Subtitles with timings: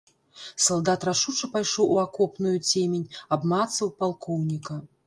[0.67, 3.05] Салдат рашуча пайшоў у акопную цемень,
[3.39, 4.87] абмацаў палкоўніка.